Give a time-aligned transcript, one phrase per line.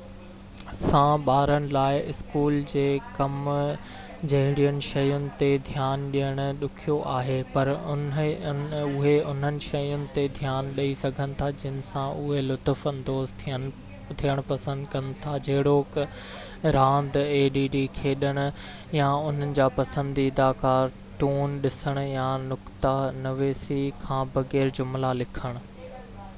[0.00, 2.84] add سان ٻارن لاءِ اسڪول جي
[3.16, 3.34] ڪم
[4.32, 8.30] جهڙين شين تي ڌيان ڏيڻ ڏکيو آهي پر اهي
[9.32, 15.12] انهن شين تي ڌيان ڏئي سگهن ٿا جن سان اهي لطف اندوز ٿيڻ پسند ڪن
[15.26, 16.00] ٿا جهڙوڪ
[16.80, 17.20] راند
[18.00, 18.44] کيڏڻ
[19.00, 22.98] يا انهن جا پسنديده ڪارٽون ڏسڻ يا نقته
[23.30, 25.64] نويسي کان بغير جملا لکڻ